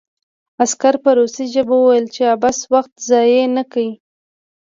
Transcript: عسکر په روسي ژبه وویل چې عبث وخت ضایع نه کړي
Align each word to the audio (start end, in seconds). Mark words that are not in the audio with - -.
عسکر 0.63 0.95
په 1.03 1.09
روسي 1.17 1.45
ژبه 1.53 1.75
وویل 1.77 2.05
چې 2.15 2.21
عبث 2.33 2.59
وخت 2.73 2.93
ضایع 3.09 3.45
نه 3.57 3.63
کړي 3.71 3.91